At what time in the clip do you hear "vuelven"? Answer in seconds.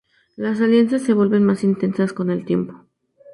1.13-1.43